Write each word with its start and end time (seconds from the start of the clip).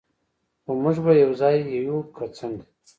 خو 0.63 0.71
موږ 0.81 0.97
به 1.05 1.11
یو 1.23 1.31
ځای 1.41 1.55
یو، 1.85 1.97
که 2.15 2.25
څنګه؟ 2.37 2.65